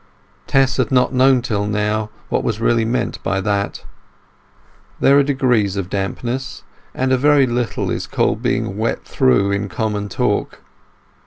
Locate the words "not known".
0.91-1.43